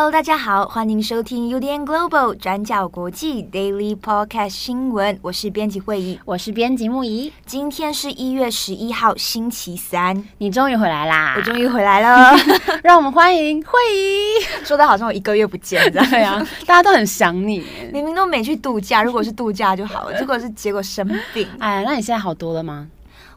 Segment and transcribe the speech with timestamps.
[0.00, 5.18] Hello，大家好，欢迎收听 UDN Global 转角国际 Daily Podcast 新闻。
[5.20, 7.30] 我是编辑会议，我是编辑木仪。
[7.44, 10.24] 今天是一月十一号，星期三。
[10.38, 11.34] 你终于回来啦！
[11.36, 12.34] 我终于回来了，
[12.82, 14.42] 让我们欢迎会议。
[14.64, 17.62] 说的好像我一个月不见对啊，大家都很想你。
[17.92, 21.46] 明明都没去度假，如果是度假就好了，结果是结果生病。
[21.58, 22.88] 哎，那你现在好多了吗？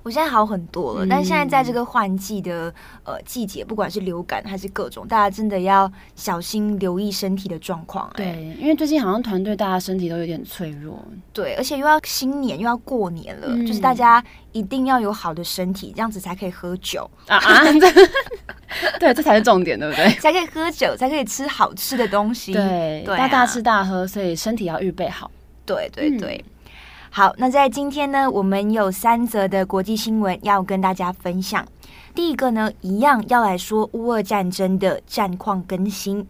[0.03, 2.73] 我现在好很多了，嗯、但是现在在这个换季的
[3.05, 8.11] 呃季节，不管是流感还是各种，大家真的要小心留意身体的状况。
[8.15, 11.01] 对，因为最近好像团队大家身体都有点脆弱。
[11.31, 17.63] 对，而且又要新年又要过年了，嗯、就是大家一定要有好的身体，这样子才可以喝酒啊啊！
[18.99, 20.09] 对，这才是重点，对不对？
[20.15, 22.51] 才可以喝酒，才可以吃好吃的东西。
[22.51, 25.31] 对，要大吃大喝，所以身体要预备好。
[25.65, 26.19] 对对对。
[26.19, 26.52] 对嗯
[27.15, 31.63] 好，那在今天呢，我们有三则的国际新闻要跟大家分享。
[32.15, 36.27] 第一个呢，一样要来说乌俄战争的战况更新。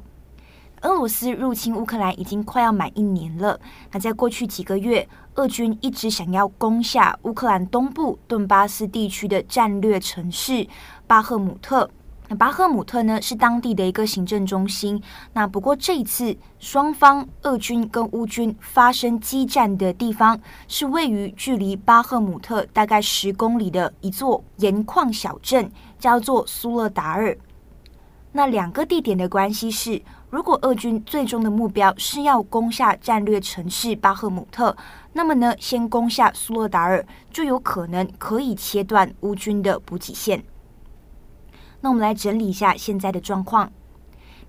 [0.81, 3.57] 俄罗斯入侵乌克兰已经快要满一年了。
[3.93, 10.67] 那在过去几个月，俄军一直想要攻下乌克兰东部顿巴斯地区的战略城市
[11.07, 11.89] 巴赫姆特。
[12.29, 15.02] 那巴赫姆特呢，是当地的一个行政中心。
[15.33, 27.38] 那不过这一次，双方俄军跟乌军发生激战的地方，是位于距离巴赫姆特大概十公里的一座盐矿小镇，叫做苏勒达尔。
[28.31, 30.01] 那两个地点的关系是，
[30.31, 34.75] 如果俄军最终的目标是要攻下战略城市巴赫姆特，
[35.11, 40.44] 那么呢，先攻下苏勒达尔，就有可能可以切断乌军的补给线。
[41.83, 43.69] 那我们来整理一下现在的状况。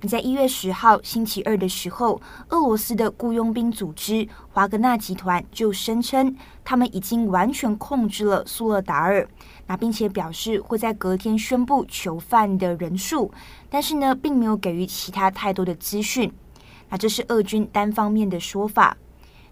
[0.00, 9.28] 你在一月十号星期二的时候，俄罗斯的雇佣兵组织华格纳集团就声称，他们已经完全控制了苏勒达尔，
[9.66, 13.32] 那并且表示会在隔天宣布囚犯的人数，
[13.68, 16.32] 但是呢，并没有给予其他太多的资讯。
[16.90, 18.96] 那这是俄军单方面的说法。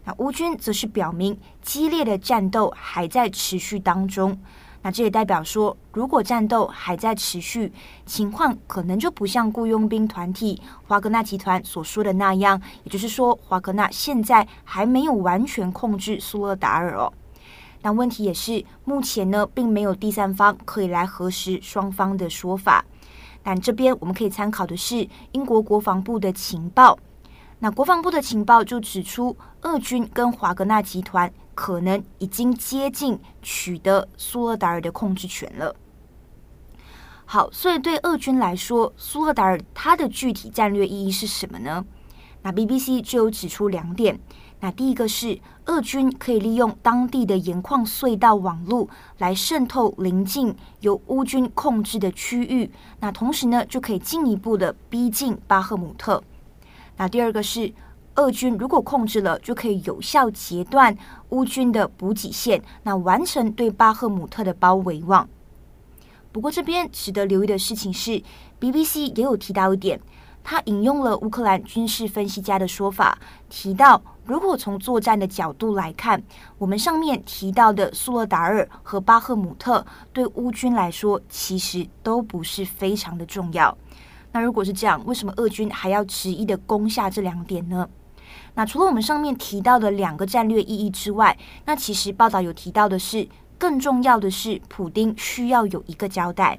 [0.04, 4.38] 那乌军则是表明，激烈的战斗还在持续当中。
[4.82, 7.72] 那这也代表说，如果战斗还在持续，
[8.04, 17.12] 情况可能就不像雇佣兵团体华格纳集团所说的那样，也就是说，华格纳现在还没有完全控制苏勒达尔哦。
[17.81, 22.84] 但问题也是，目前呢，并没有第三方可以来核实双方的说法。
[23.44, 26.98] 但这边我们可以参考的是英国国防部的情报。
[27.59, 35.75] 那国防部的情报就指出，俄军跟华格纳集团可能已经接近取得苏勒达尔的控制权了。
[37.25, 41.85] 好，所以对俄军来说，苏勒达尔它的具体战略意义是什么呢？
[42.43, 44.19] 那 BBC 就有指出两点。
[44.61, 48.89] 那第一个是，俄军可以利用当地的盐矿隧道网络
[49.19, 52.71] 来渗透邻近由乌军控制的区域，
[53.01, 56.23] 那同时呢，就可以进一步的逼近巴赫姆特。
[56.97, 57.73] 那第二个是，
[58.17, 60.97] 俄军如果控制了，就可以有效截断
[61.31, 65.28] 乌军的补给线，那完成对巴赫姆特的包围网。
[66.31, 68.22] 不过这边值得留意的事情是
[68.61, 70.01] ，BBC 也有提到一点，
[70.45, 73.19] 他引用了乌克兰军事分析家的说法，
[73.49, 76.22] 提到如果从作战的角度来看，
[76.59, 83.77] 我们上面提到的苏勒达尔和巴赫姆特对乌军来说其实都不是非常的重要。
[84.33, 87.89] 那如果是这样，为什么俄军还要执意的攻下这两点呢？
[88.55, 93.28] 那除了我们上面提到的两个战略意义之外，那其实报道有提到的是，
[93.59, 96.59] 更重要的是，普丁需要有一个交代。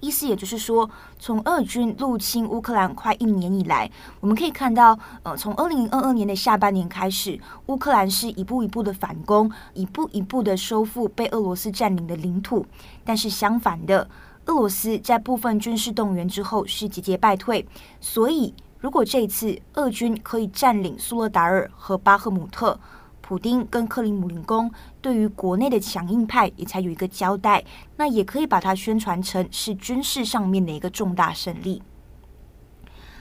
[0.00, 0.90] 意思也就是说，
[1.20, 12.66] 从俄军入侵乌克兰快一年以来，我们可以看到，呃，从二零二二年的下半年开始，乌克兰是一步一步的反攻，一步一步的收复被俄罗斯占领的领土。
[13.04, 14.08] 但是相反的，
[14.46, 17.64] 俄罗斯在部分军事动员之后是节节败退，
[18.00, 22.76] 所以如果这次俄军可以占领苏勒达尔和巴赫姆特，
[23.20, 24.68] 普丁跟克里姆林宫
[25.00, 27.64] 对于国内的强硬派也才有一个交代，
[27.96, 31.80] 那也可以把它宣传成是军事上面的一个重大胜利。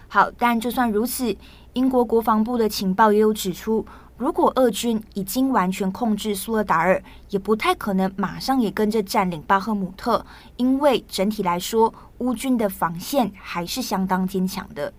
[0.07, 1.37] 好，但就算如此，
[1.73, 3.85] 英国国防部的情报也有指出。
[4.17, 10.25] 如果俄军已经完全控制苏勒达尔，也不太可能马上也跟着占领巴赫姆特，
[10.57, 14.91] 因为整体来说，乌军的防线还是相当坚强的。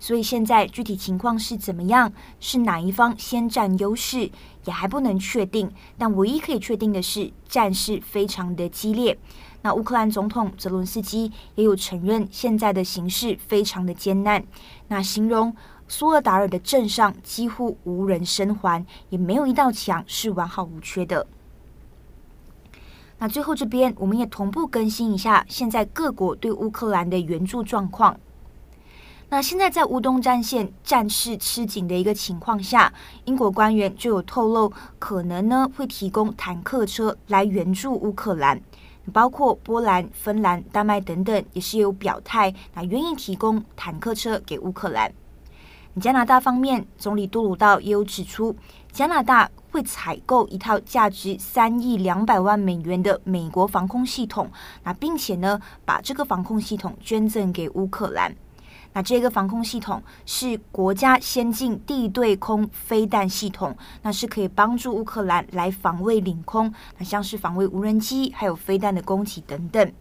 [0.00, 4.30] 所以现在具体情况是怎么样，是哪一方先占优势，
[4.64, 5.70] 也还不能确定。
[5.96, 9.18] 但唯一可以确定的是，战事非常的激烈。
[9.62, 14.44] 那乌克兰总统泽伦斯基也有承认，现在的形势非常的艰难。
[14.86, 15.54] 那形容
[15.88, 21.26] 苏勒达尔的镇上几乎无人生还，也没有一道墙是完好无缺的。
[23.18, 28.16] 那最后这边，我们也同步更新一下现在各国对乌克兰的援助状况。
[29.30, 32.90] 那现在在乌东战线战事吃紧的一个情况下，
[33.26, 38.58] 英国官员就有透露，可能呢会提供坦克车来援助乌克兰，
[39.12, 45.12] 包括波兰、芬兰、丹麦等等也是有表态，那愿意提供坦克车给乌克兰。
[46.00, 48.56] 加拿大方面，总理杜鲁道也有指出，
[48.92, 54.50] 加拿大会采购一套价值三亿两百万美元的美国防空系统，
[54.84, 58.34] 那并且呢把这个防空系统捐赠给乌克兰。
[58.92, 69.92] 那这个防空系统是国家先进地对空飞弹系统，那是可以帮助乌克兰来防卫领空，那像是防卫无人机还有飞弹的攻击等等。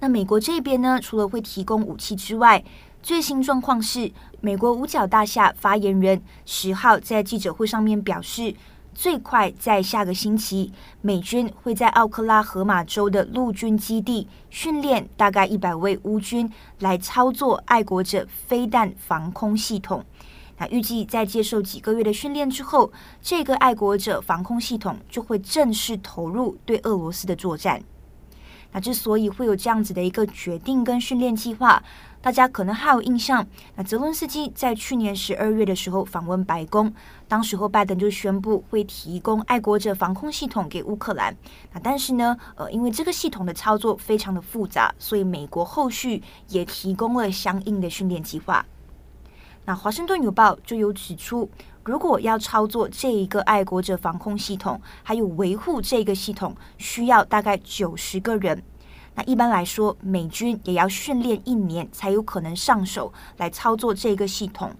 [0.00, 2.62] 那美国这边呢，除了会提供武器之外，
[3.02, 8.54] 最新状况是，美国五角大厦发言人十号在记者会上面表示。
[8.98, 10.72] 最快在下个星期，
[11.02, 20.04] 美军会在奥克拉荷马州的陆军基地训练大概一百位乌军来操作爱国者飞弹防空系统。
[20.56, 22.90] 那预计在接受几个月的训练之后，
[23.22, 27.80] 这个爱国者防空系统就会正式投入对俄罗斯的作战。
[28.72, 31.80] 那之所以会有这样子的一个决定跟训练计划，
[32.20, 33.46] 大家可能还有印象。
[33.76, 36.92] 那泽伦斯基在去年十二月的时候访问白宫，
[37.28, 41.34] 当时候拜登就宣布会提供爱国者防空系统给乌克兰。
[41.72, 48.66] 那但是呢，呃，因为这个系统的操作非常的复杂，所以美国后续也提供了相应的训练计划。
[49.64, 51.48] 那华盛顿邮报就有指出，
[51.84, 58.62] 如果要操作这一个爱国者防空系统，还有维护这个系统，需要大概九十个人。
[59.18, 64.70] 那一般来说，美军也要训练一年才有可能上手来操作这个系统。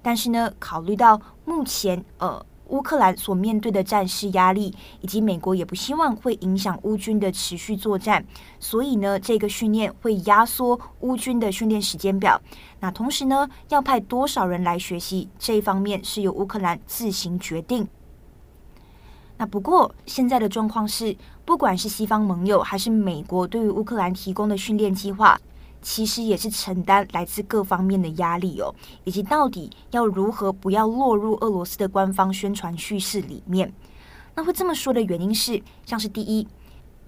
[0.00, 2.46] 但是呢，考虑到目前呃。
[2.70, 8.24] 乌克兰所面对的战事压力，以及美国也不希望会影响乌军的持续作战，
[8.60, 12.40] 所以呢，这个训练会压缩乌军的训练时间表。
[12.78, 17.88] 那同时呢，要派多少人来学习，这一方面是由乌克兰自行决定。
[19.40, 21.16] 那不过现在的状况是，
[21.46, 25.40] 不管是西方盟友还是美国，对于乌克兰提供的训练计划。
[25.80, 33.72] 其实也是承担来自各方面的压力哦，以及到底要如何不要落入俄罗斯的官方宣传叙事里面。
[34.34, 36.46] 那会这么说的原因是，像是第一。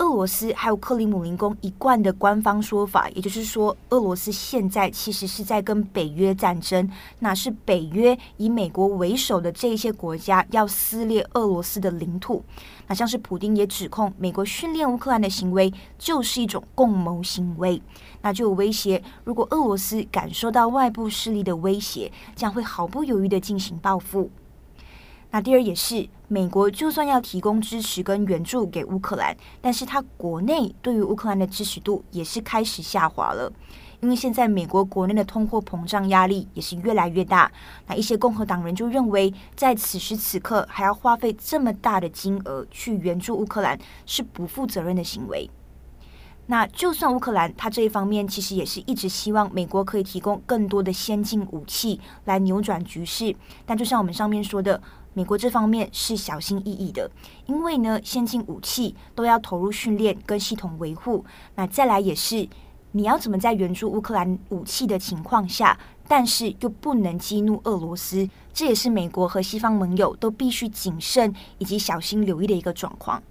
[0.02, 6.90] 俄罗斯还有克里姆林宫一贯的官方说法，也就是说，俄罗斯现在其实是在跟北约战争，
[7.20, 12.44] 那是北约以美国为首的这一些国家要撕裂俄罗斯的领土。
[12.88, 17.80] 那像是普丁也指控美国训练乌克兰的行为就是一种共谋行为，
[18.22, 24.28] 那就有威胁，如果俄罗斯感受到外部势力的威胁，将会毫不犹豫地进行报复。
[25.34, 33.50] 那第二也是，美国就算要提供支持跟援助给乌克兰，但是他国内对于乌克兰的支持度也是开始下滑了，
[34.00, 37.50] 因为现在美国国内的通货膨胀压力也是越来越大。
[37.86, 45.48] 那一些共和党人就认为，在此时此刻还要花费这么大的金额去援助乌克兰，是不负责任的行为。
[46.44, 53.34] 那就算乌克兰他这一方面其实也是一直希望美国可以提供更多的先进武器来扭转局势，
[53.64, 54.78] 但就像我们上面说的。
[55.14, 57.10] 美国这方面是小心翼翼的，
[57.46, 61.24] 因为呢，先进武器都要投入训练跟系统维护。
[61.54, 62.48] 那再来也是，
[62.92, 65.78] 你要怎么在援助乌克兰武器的情况下，
[66.08, 73.22] 但是又不能激怒俄罗斯，这也是美国和西方盟友都必须谨慎以及小心留意的一个状况。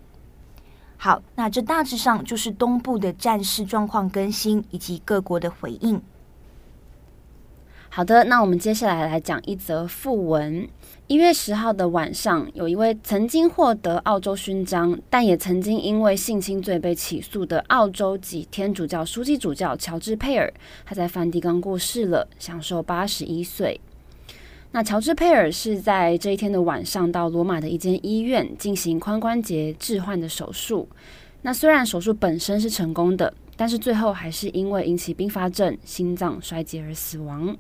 [0.98, 6.00] 好，那这大致上就是东部的战事状况更新以及各国的回应。
[7.90, 10.70] 好的，那我们接下来来讲一则訃闻。
[11.12, 20.54] 一月十号的晚上，有一位曾经获得澳洲勋章，但也曾经因为性侵罪被起诉的澳洲籍天主教枢机主教乔治·佩尔，
[20.86, 23.78] 他在梵蒂冈过世了，享寿八十一岁。
[24.72, 30.88] 那乔治·佩尔是在这一天的晚上到罗马的一间医院进行髋关节置换的手术。
[31.42, 37.58] 那虽然手术本身是成功的，但是最后还是因为引起并发症、心脏衰竭而死亡。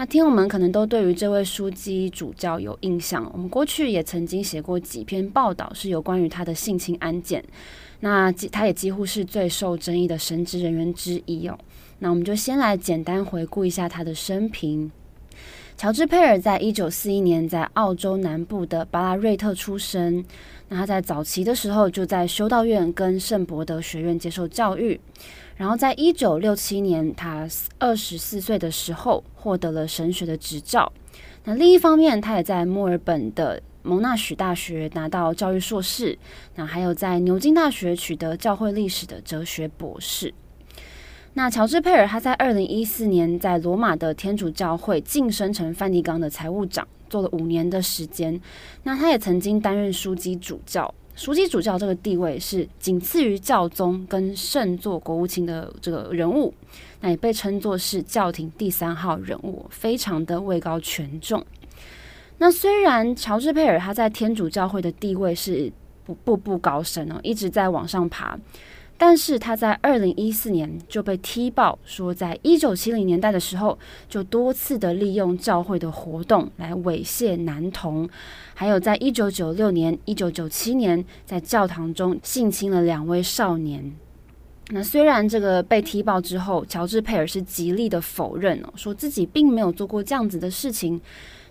[0.00, 7.44] 那听友们可能都对于这位枢机主教有印象，我们过去也曾经写过几篇报道，是有关于他的性侵案件。
[8.00, 11.58] 那他也几乎是最受争议的神职人员之一哦。
[11.98, 14.90] 那我们就先来简单回顾一下他的生平。
[15.76, 20.24] 乔治·佩尔在一九四一年在澳洲南部的巴拉瑞特出生。
[20.70, 24.98] 那他在早期的时候就在修道院跟圣伯德学院接受教育。
[25.60, 27.46] 然后在一九六七年，他
[27.78, 30.90] 二十四岁的时候获得了神学的执照。
[31.44, 36.18] 那另一方面，他也在墨尔本的蒙纳许大学拿到教育硕士。
[36.54, 40.32] 那还有在牛津大学取得教会历史的哲学博士。
[41.34, 48.40] 那乔治·佩尔他在二零一四年在罗马的天主教会晋升成梵蒂冈的财务长，做了五年的时间。
[48.84, 56.54] 那他也曾经担任枢机主教，枢机主教这个地位是仅次于教宗跟圣座国务卿的这个人物，
[57.02, 61.44] 那也被称作是教廷第三号人物，非常的位高权重。
[62.38, 65.70] 那虽然乔治·佩尔他在天主教会的地位是
[66.06, 68.38] 步步步高升哦，一直在往上爬。
[69.02, 73.78] 但是他在二零一四年就被踢爆说，在一九七零年代的时候，
[74.10, 78.06] 就多次的利用教会的活动来猥亵男童，
[78.52, 83.90] 还有在一九九六年、一九九七年在教堂中性侵了两位少年。
[84.68, 91.00] 那虽然这个被踢爆之后，乔治·佩尔是极力的否认哦，说自己并没有做过这样子的事情。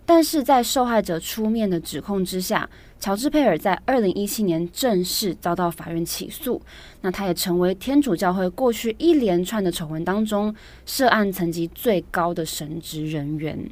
[0.09, 2.67] 但是在受害者出面的指控之下，
[2.99, 6.59] 乔治·佩尔在二零一七年正式遭到法院起诉。
[7.01, 10.51] 那他也成为天主教会过去一连串的丑闻当中
[10.83, 13.69] 涉案层级最高的神职人员。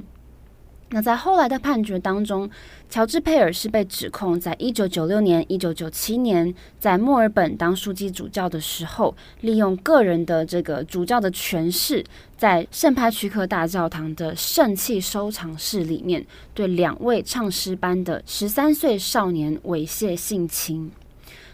[0.89, 2.49] 那在后来的判决当中，
[2.89, 12.01] 乔治·佩尔是被指控在一九九六年、一九九七年在墨尔本当枢机主教的时候，利用个人的这个主教的权势，
[12.37, 20.89] 在圣派屈克大教堂的圣器收藏室里面，对两位唱诗班的十三岁少年猥亵性侵。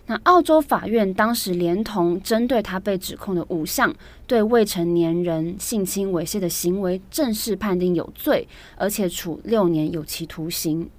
[0.05, 3.93] 那澳洲法院当时连同针对他被指控的五项
[4.27, 10.89] 对未成年人性侵猥亵的行为正式判定有罪，而且处六年有期徒刑。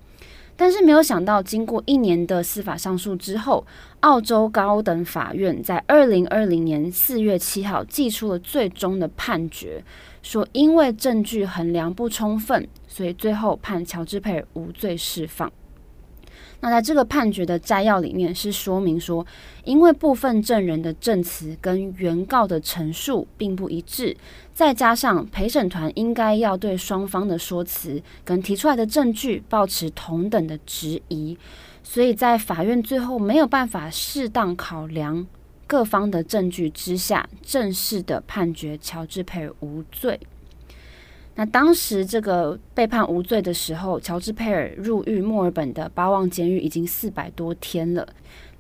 [0.57, 3.67] 但是没有想到，经过一年的司法上诉之后，
[4.01, 9.85] 澳洲高等法院在二零二零年四月七号寄出了最终的判决，
[10.23, 15.53] 说因为证据衡量不充分，所以最后判乔治·佩尔无罪释放。
[16.65, 19.27] 那在这个判决的摘要里面是说明说，
[19.65, 24.17] 因为部分证人的证词跟原告的陈述并不一致，
[24.55, 31.37] 再加上陪审团应该要对双方的说辞跟提出来的证据抱持同等的质疑，
[31.83, 35.27] 所以在法院最后没有办法适当考量
[35.67, 40.19] 各方的证据之下，正式的判决乔治·佩尔无罪。
[41.37, 48.07] 那当时这个被判无罪的时候，乔治·佩尔入狱墨尔本的巴旺监狱已经四百多天了。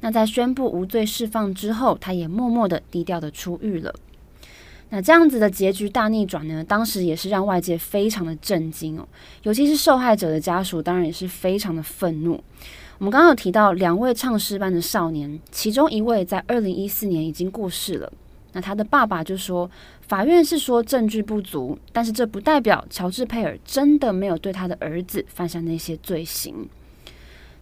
[0.00, 3.95] 那在宣布无罪释放之后，他也默默的低调的出狱了。
[4.90, 9.09] 那这样子的结局大逆转呢，当时也是让外界非常的震惊哦，
[9.45, 12.43] 尤其是受害者的家属，当然也是非常的愤怒。
[12.99, 18.12] 我们刚刚有提到两位唱诗班的少年，其中一位在二零一四年已经过世了。
[18.54, 19.70] 那他的爸爸就说，
[20.00, 26.68] 法院是说证据不足，但是这不代表乔治·佩尔真的没有对他的儿子犯下那些罪行。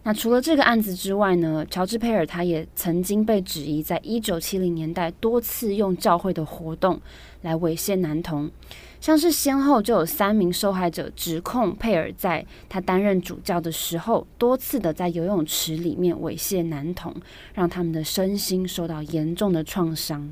[0.05, 7.01] 那除了这个案子之外呢，乔治·佩尔他也曾经被质疑，在一九七零年代多次用教会的活动
[7.41, 8.51] 来猥亵男童，
[8.99, 17.15] 像是先后就有三名受害者指控佩尔在他担任主教的时候，多次的在游泳池里面猥亵男童，
[17.53, 20.29] 让他们的身心受到严重的创伤。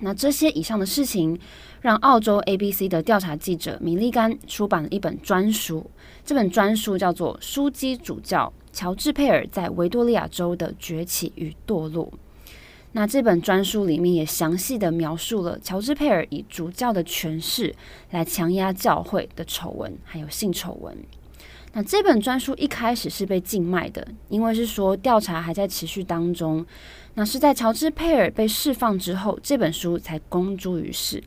[0.00, 1.38] 那这些以上的事情，
[1.80, 5.88] 让澳洲 ABC 的调查记者米利甘出版了一本专书。
[6.24, 12.06] 这本专书叫做《枢机主教乔治·佩尔在维多利亚州的崛起与堕落》。
[12.92, 17.74] 那这本专书里面也详细的描述了乔治·佩尔以主教的权势
[18.10, 20.96] 来强压教会的丑闻，还有性丑闻。
[21.76, 26.64] 那这本专书一开始是被禁卖的，因为是说调查还在持续当中。
[27.14, 31.22] 那是在乔治·佩尔被释放之后，这本书才公诸于世。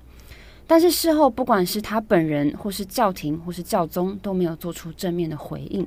[0.66, 5.86] 但是事后，不管是他本人，或是教廷，或是教宗，都没有做出正面的回应。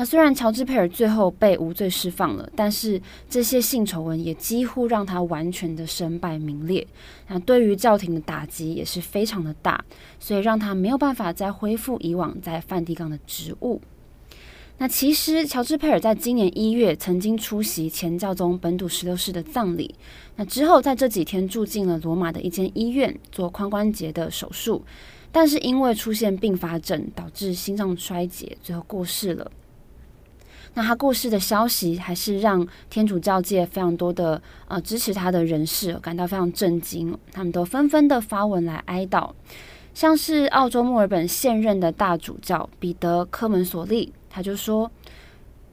[0.00, 6.86] 那虽然乔治·佩尔最后被无罪释放了，但是这些性丑闻也几乎让他完全的身败名裂。
[7.28, 9.84] 那对于教廷的打击也是非常的大，
[10.18, 13.78] 所以让他没有办法再恢复以往在梵蒂冈的职务。
[14.78, 19.94] 那其实，乔治·佩尔在今年一月曾经出席前教宗本笃十六世的葬礼。
[20.36, 24.82] 那之后，在这几天住进了罗马的一间医院做髋关节的手术，
[25.30, 29.52] 但是因为出现并发症，导致心脏衰竭，最后过世了。
[30.74, 39.30] 那他过世的消息，还是让天主教界非常多的呃支持他的人士感到非常震惊，他们都纷纷的发文来哀悼。
[39.92, 44.88] 像是澳洲墨尔本现任的大主教彼得·科门索利，他就说，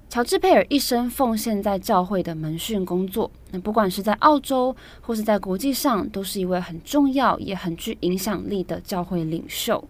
[0.10, 9.88] 乔治·佩尔一生奉献在教会的门训工作，那不管是在澳洲或是在国际上，都是一位很重要也很具影响力的教会领袖。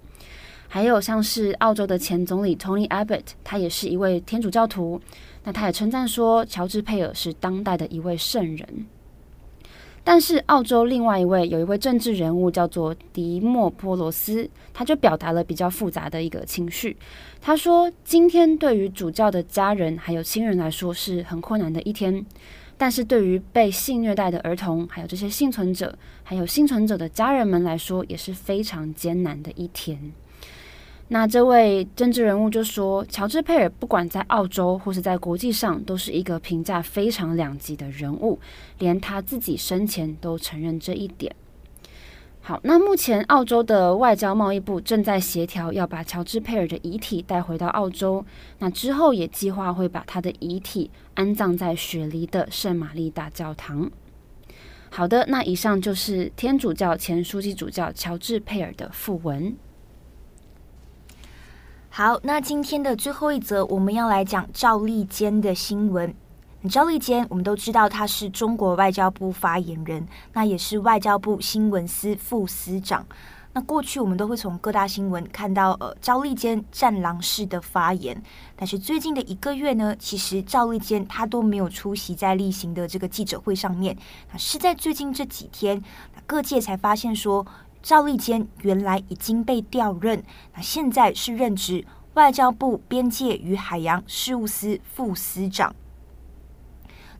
[0.68, 5.02] 还有像是澳洲的前总理 Tony Abbott，他也是一位天主教徒。
[5.44, 8.86] 那他也称赞说，乔治·佩尔是当代的一位圣人。
[10.04, 16.96] 但是，澳洲另外一位有一位政治人物叫做迪莫波罗斯，他就表达了比较复杂的一个情绪。
[17.42, 22.26] 他说：“今天对于主教的家人还有亲人来说是很困难的一天，
[22.78, 30.14] 但是对于被性虐待的儿童，还有这些幸存者，还有幸存者的家人们来说，也是非常艰难的一天。”
[31.10, 38.38] 那这位政治人物就说：“乔治·佩尔不管在澳洲或是在国际上，都是一个评价非常两极的人物，
[38.80, 41.34] 连他自己生前都承认这一点。”
[42.42, 48.26] 好，那目前澳洲的外交贸易部正在协调要把乔治·佩尔的遗体带回到澳洲，
[48.60, 53.90] 那之后也计划会把他的遗体安葬在雪梨的圣玛丽大教堂。
[54.90, 59.56] 好的，那以上就是天主教前书记主教乔治·佩尔的訃闻。
[61.98, 66.14] 好，那今天的最后一则，我们要来讲赵立坚的新闻。
[66.70, 73.04] 赵立坚，我们都知道他是中国外交部发言人，那也是外交部新闻司副司长。
[73.54, 78.22] 那过去我们都会从各大新闻看到，呃，赵立坚战狼式的发言。
[78.56, 83.98] 但是最近的一个月呢，其实赵立坚他都没有出席在例行的这个记者会上面。
[84.32, 85.84] 那是在最近这几天，
[86.28, 87.44] 各界才发现说。
[87.82, 95.76] 赵立坚原来已经被调任，那现在是任职外交部边界与海洋事务司副司长。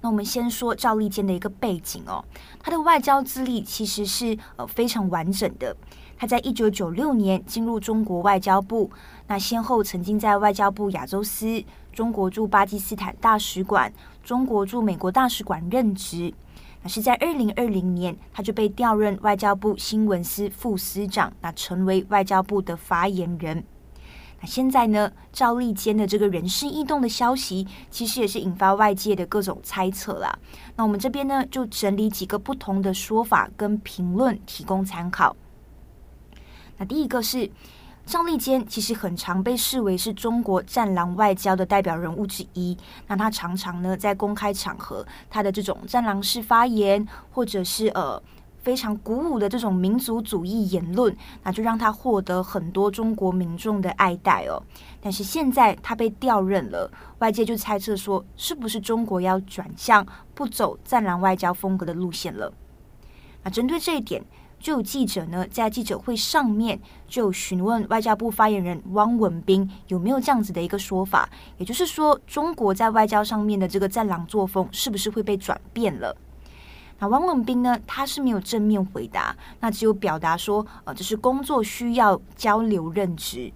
[0.02, 2.24] 那我们先说赵立坚的一个背景哦，
[2.60, 5.76] 他的外交资历其实是呃非常完整的。
[6.20, 8.90] 他在一九九六年进入中国外交部，
[9.28, 13.92] 那先后曾经在外交部亚洲司、中国驻巴基斯坦大使馆、
[14.24, 16.34] 中国驻美国大使馆任职。
[16.88, 23.64] 是在二零二零年，他就被调任外交部新闻司副司长，那成为外交部的发言人。
[24.40, 30.38] 那现在呢，赵立坚的这个人事异动的消息，其实也是引发外界的各种猜测啦。
[30.76, 35.36] 那我们这边呢，就整理几个不同的说法跟评论，提供参考。
[36.78, 37.50] 那第一个是。
[38.08, 42.76] 赵立坚其实很常被视为是中国战狼外交的代表人物之一。
[43.06, 48.22] 那他常常呢在公开场合，他的这种战狼式发言，或者是呃
[48.60, 54.64] 非常鼓舞的这种民族主义言论，那就让他获得很多中国民众的爱戴哦。
[55.02, 56.90] 但是现在他被调任了，
[57.20, 62.54] 外界就猜测说，是不是中国要转向不走战狼外交风格的路线了？
[63.44, 64.24] 那针对这一点。
[64.60, 76.16] 就有记者呢，在记者会上面就询问外交部发言人汪文斌有没有这样子的一个说法，也就是说，中国在外交上面的这个战狼作风是不是会被转变了？
[77.00, 83.54] 那汪文斌呢，他是没有正面回答，那只有表达说，呃，这是工作需要交流任职。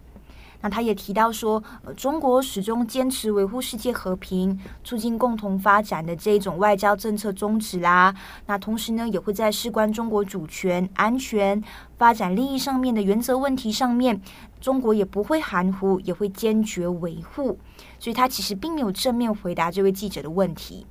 [0.61, 8.15] 那他也提到说，呃，中国始终坚持维护世界和平、促进共同发展的这种外交政策宗旨啦。
[8.45, 11.61] 那同时呢，也会在事关中国主权、安全、
[11.97, 14.21] 发展利益上面的原则问题上面，
[14.59, 17.57] 中国也不会含糊，也会坚决维护。
[17.99, 20.85] 所以他其实并没有正面回答这位记者的问题。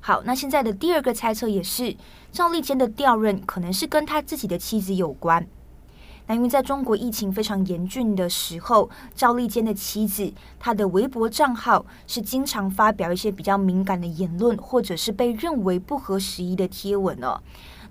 [0.00, 1.96] 好，那现在的第二个猜测也是，
[2.30, 5.48] 赵立坚的调任可能是跟他自己的妻子有关。
[6.26, 17.40] 那因为在中国疫情非常严峻的时候，赵立坚的妻子，他的微博账号是经常发表一些比较敏感的言论，或者是被认为不合时宜的贴文哦。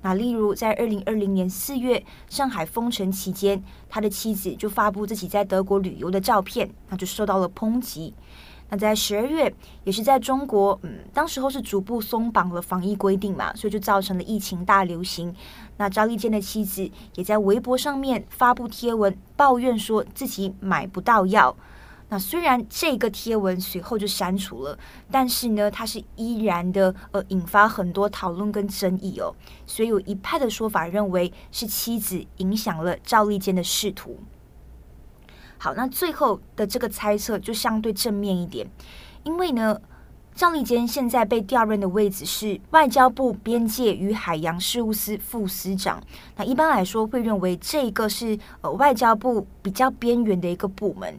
[0.02, 8.14] 那例如在二零二零年四月上海封城期间，他的妻子就发布自己在德国旅游的照片，那就受到了抨击。
[8.68, 15.34] 那在十二月，也是在中国，嗯，当时候是逐步松绑了防疫规定嘛，所以就造成了疫情大流行。
[15.78, 21.56] 那赵立坚的妻子也在微博上面发布贴文，抱怨说自己买不到药。
[22.08, 24.78] 那虽然这个贴文随后就删除了，
[25.10, 29.36] 但是呢，它是依然的，呃，引发很多讨论跟争议哦。
[29.66, 34.20] 所以有一派的说法认为是妻子影响了赵立坚的仕途。
[35.58, 38.70] 好，那最后的这个猜测就相对正面一点，
[39.24, 39.82] 因为呢，
[40.36, 46.04] 赵立坚现在被调任的位置是外交部边界与海洋事务司副司长。
[46.36, 51.18] 那一般来说会认为这个是呃外交部比较边缘的一个部门。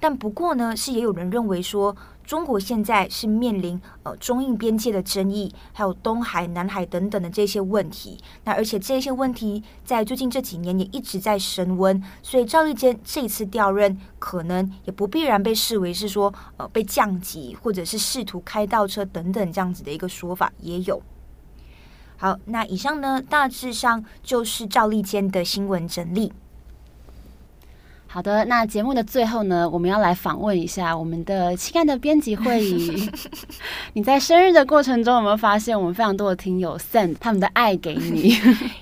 [0.00, 8.18] 但不过呢，是也有人认为说，中国现在是面临呃中印边界的争议，还有东海、南海等等的这些问题。
[8.44, 21.00] 那而且这些问题在最近这几年也一直在升温，所以赵立坚这次调任，可能也不必然被视为是说呃被降级，或者是试图开倒车等等这样子的一个说法也有。
[22.16, 26.32] 好，那以上呢，大致上就是赵立坚的新闻整理。
[28.08, 33.10] 好的，那节目的最后呢，我们要来访问一下我们的亲爱的编辑会议。
[33.92, 38.38] 你在生日的过程中有没有发现，我们非常多的听友 send 他们的爱给你？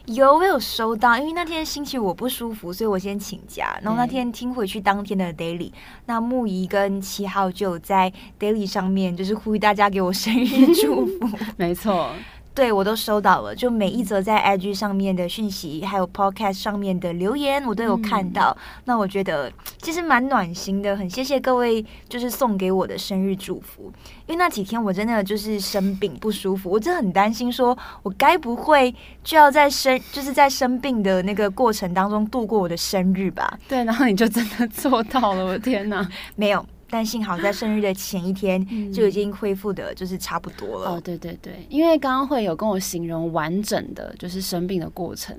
[0.06, 3.76] 有，我有收到，因为那天星期五我不舒服，所以我先请假。
[3.82, 5.72] 然后那天听回去当天的 daily，
[6.06, 11.28] 那木仪跟七号就在 daily 上面，就是呼吁大家给我生日祝福。
[11.56, 12.10] 没错。
[12.54, 18.56] 对，我都收到了，就每一则在 IG 上面的讯息，还有 Podcast 上面的留言，我都有看到。
[18.56, 23.92] 嗯、那我觉得其实蛮暖心的，很谢谢各位，就是送给我的生日祝福。
[24.26, 33.58] 因为那几天我真的就是生病不舒服，我真的很担心，说我该不会就要在生，就是在生病的那个过程当中度过我的生日吧？
[33.68, 36.64] 对，然后你就真的做到了，我的天哪，没有。
[36.94, 40.92] 但幸好在生日的前一天就已经恢复的，就是差不多了。
[40.92, 45.36] 嗯、哦，对对对，因为刚刚会有跟我形容完整的，就是生病的过程，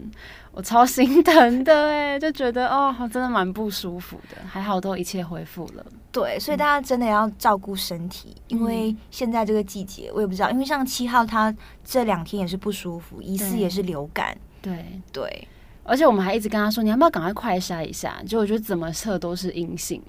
[0.51, 4.35] 我超心疼的哎， 就觉得哦，真的蛮不舒服的。
[4.45, 5.85] 还好都一切恢复了。
[6.11, 14.37] 对，所以大家真的要照顾身体，嗯、因为现在这个季节，我也不知道，因为像七号他这两天也是不舒服，疑似也是流感。
[14.61, 14.73] 对
[15.13, 15.47] 对，对
[15.85, 18.21] 而且我们还一直跟他说，你要不要赶快快筛一下？
[18.27, 20.01] 结果我觉得怎么测都是阴性。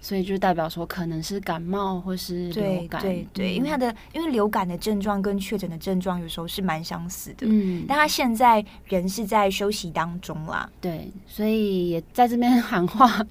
[0.00, 13.24] 所以就代表说可能是感冒或是流感，对对对，因为他的因为流感的症状跟确诊的症状有时候是蛮相似的，嗯，但他现在人是在休息当中啦，对，所以也在这边 喊话，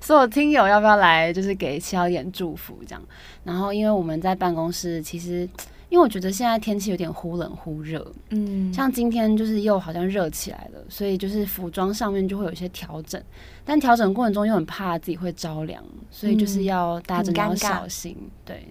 [0.00, 3.02] 所有听友要不要来，就是给七号点祝福这样，
[3.44, 5.48] 然后因为我们在办公室其实。
[5.92, 13.22] 因为我觉得现在天气有点忽冷忽热，嗯，像今天就是又好像热起来了，所以就是服装上面就会有一些调整，
[13.62, 18.16] 但调整过程中又很怕自己会着凉，所以就是要大家真的要小心。
[18.42, 18.66] 对，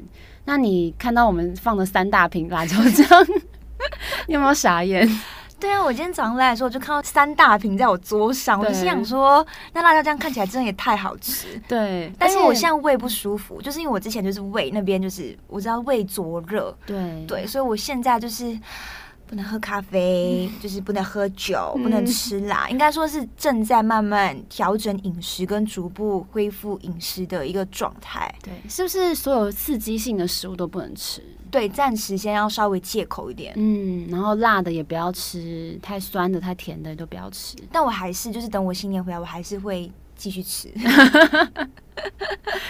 [0.46, 3.08] 那你看到我们放的三大瓶辣椒酱，
[4.28, 5.08] 你有没有傻眼？
[5.62, 11.62] 对啊，我今天早上来的时候我就看到三大瓶在我桌上，我就心想说，那辣椒酱看起来真的也太好吃。
[11.67, 17.26] 对，但是我现在胃不舒服，就是因为我之前就是胃那边就是我知道胃灼热，对。
[17.28, 18.58] 对，所以我现在就是
[19.32, 28.30] 不能喝咖啡，嗯、就是不能喝酒，嗯、不能吃辣，应该说是正在慢慢调整饮食跟逐步恢复饮食的一个状态。
[28.44, 31.24] 对，是不是所有刺激性的食物都不能吃？
[31.50, 37.56] 对，暂时先要稍微戒口一点，嗯，然后辣的也不要吃，太酸的、太甜的都不要吃。
[37.72, 40.70] 但我还是，就是等我新年回来，我还是会继续吃。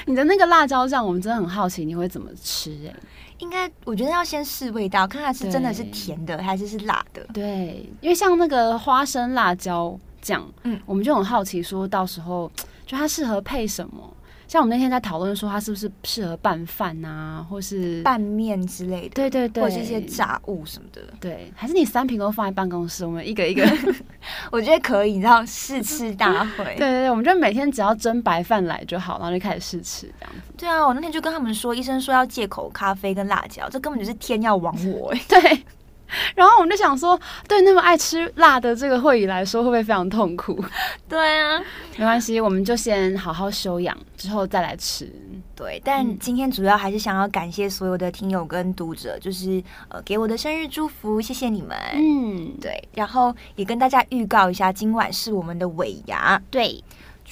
[0.05, 2.95] 你的那个辣椒酱，我们真的很好奇你会怎么吃哎、欸？
[3.41, 7.21] 应该我觉得要先试味道，看看是真的是甜的对还是是辣的。
[7.33, 12.49] 对，因为像那个花生辣椒酱，嗯，我们就很好奇，说到时候
[12.85, 14.09] 就它适合配什么？
[14.51, 19.15] 像我们那天在讨论说，它是不是适合拌饭啊，或是拌面之类的？
[19.15, 21.01] 对对对，或者是一些炸物什么的。
[21.21, 23.65] 对，还是你三瓶都放在办公室，我们一个一个。
[24.51, 26.65] 我觉得可以，你知道试吃大会。
[26.65, 30.51] 对对对，我们就每天只要蒸白饭来就好，然后就开始试吃这样子。
[30.57, 35.21] 对啊，我那天就跟他们说，医生说要戒口咖啡跟辣椒，这根本就是天要亡我哎。
[35.29, 35.63] 对。
[36.35, 40.63] 然后我们就想说，对那么爱吃辣的这个会议来说，会不会非常痛苦？
[41.07, 41.59] 对啊，
[41.97, 45.11] 没关系，我们就先好好休养，之后再来吃。
[45.55, 51.77] 对，但今天主要还是想要感谢所有的听友跟读者，就是呃给我的生日祝福，谢谢你们。
[51.93, 56.41] 嗯，对，然后也跟大家预告一下，今晚是我们的尾牙。
[56.49, 56.83] 对。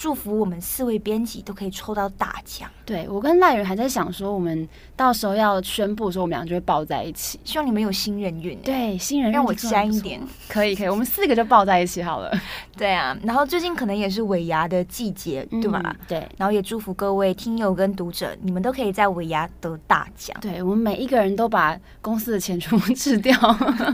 [0.01, 2.69] 祝福我们四位编辑都可以抽到大奖。
[2.85, 7.37] 对，我跟赖人还在想说，我们到时候要宣布的时候，我们俩就会抱在一起。
[7.43, 8.57] 希望你们有新人运。
[8.59, 10.21] 对，新人运让我沾一点。
[10.47, 12.31] 可以，可以，我们四个就抱在一起好了。
[12.77, 15.81] 对啊，然后最近可能也是尾牙的季节，对吧？
[15.83, 16.25] 嗯，对。
[16.37, 20.33] 然后也祝福各位听友跟读者，你们都可以在尾牙得大奖。
[20.39, 23.37] 对，我们每一个人都把公司的钱全部吃掉，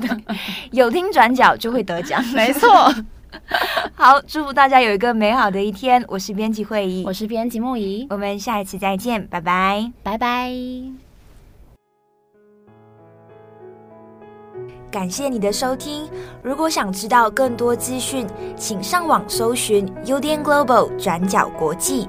[0.71, 2.93] 有听转角就会得奖， 没错。
[3.95, 6.03] 好，祝福大家有一个美好的一天。
[6.07, 10.51] 我是编辑会议，我是编辑木仪，我们下一次再见，拜拜，拜拜。
[14.91, 16.09] 感谢你的收听。
[16.41, 22.07] 如果想知道更多资讯，请上网搜寻 UDN Global 转角国际。